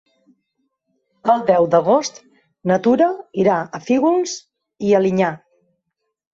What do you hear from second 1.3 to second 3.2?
El deu d'agost na Tura